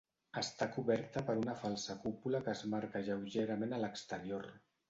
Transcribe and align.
Està 0.41 0.67
coberta 0.77 1.23
per 1.27 1.35
una 1.41 1.55
falsa 1.59 1.97
cúpula 2.05 2.41
que 2.47 2.57
es 2.57 2.65
marca 2.75 3.05
lleugerament 3.11 3.77
a 3.79 3.83
l'exterior. 3.85 4.53